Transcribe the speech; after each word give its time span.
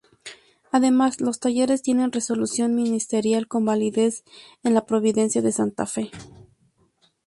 Además, 0.71 1.21
los 1.21 1.39
talleres 1.39 1.83
tienen 1.83 2.11
resolución 2.11 2.73
ministerial 2.73 3.47
con 3.47 3.65
validez 3.65 4.23
en 4.63 4.73
la 4.73 4.87
provincia 4.87 5.43
de 5.43 5.51
Santa 5.51 5.85
Fe. 5.85 6.09